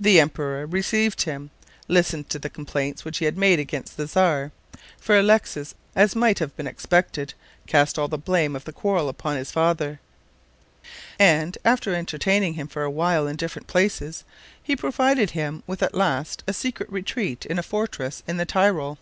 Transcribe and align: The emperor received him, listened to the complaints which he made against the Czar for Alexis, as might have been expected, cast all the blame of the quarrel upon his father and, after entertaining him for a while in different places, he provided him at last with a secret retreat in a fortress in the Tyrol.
The 0.00 0.18
emperor 0.20 0.64
received 0.64 1.20
him, 1.24 1.50
listened 1.86 2.30
to 2.30 2.38
the 2.38 2.48
complaints 2.48 3.04
which 3.04 3.18
he 3.18 3.30
made 3.30 3.58
against 3.58 3.98
the 3.98 4.06
Czar 4.06 4.52
for 4.98 5.18
Alexis, 5.18 5.74
as 5.94 6.16
might 6.16 6.38
have 6.38 6.56
been 6.56 6.66
expected, 6.66 7.34
cast 7.66 7.98
all 7.98 8.08
the 8.08 8.16
blame 8.16 8.56
of 8.56 8.64
the 8.64 8.72
quarrel 8.72 9.06
upon 9.10 9.36
his 9.36 9.50
father 9.50 10.00
and, 11.18 11.58
after 11.62 11.94
entertaining 11.94 12.54
him 12.54 12.68
for 12.68 12.84
a 12.84 12.90
while 12.90 13.26
in 13.26 13.36
different 13.36 13.68
places, 13.68 14.24
he 14.62 14.74
provided 14.74 15.32
him 15.32 15.62
at 15.68 15.94
last 15.94 16.42
with 16.46 16.56
a 16.56 16.58
secret 16.58 16.90
retreat 16.90 17.44
in 17.44 17.58
a 17.58 17.62
fortress 17.62 18.22
in 18.26 18.38
the 18.38 18.46
Tyrol. 18.46 18.96